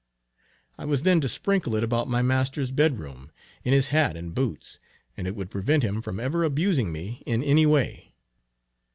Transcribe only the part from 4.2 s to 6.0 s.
boots, and it would prevent